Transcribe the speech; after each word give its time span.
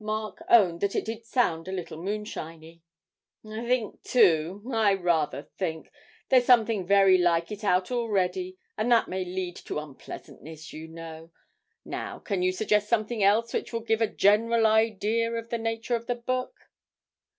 Mark 0.00 0.42
owned 0.48 0.80
that 0.80 0.96
it 0.96 1.04
did 1.04 1.26
sound 1.26 1.68
a 1.68 1.70
little 1.70 1.98
moonshiny. 2.02 2.80
'I 3.44 3.66
think, 3.68 4.02
too, 4.02 4.64
I 4.72 4.94
rather 4.94 5.50
think, 5.58 5.90
there's 6.30 6.46
something 6.46 6.86
very 6.86 7.18
like 7.18 7.52
it 7.52 7.62
out 7.62 7.90
already, 7.90 8.56
and 8.78 8.90
that 8.90 9.06
may 9.08 9.22
lead 9.22 9.54
to 9.56 9.78
unpleasantness, 9.78 10.72
you 10.72 10.88
know. 10.88 11.30
Now, 11.84 12.18
can 12.18 12.40
you 12.40 12.52
suggest 12.52 12.88
something 12.88 13.22
else 13.22 13.52
which 13.52 13.70
will 13.70 13.80
give 13.80 14.00
a 14.00 14.06
general 14.06 14.64
idea 14.64 15.30
of 15.32 15.50
the 15.50 15.58
nature 15.58 15.94
of 15.94 16.06
the 16.06 16.14
book?' 16.14 16.56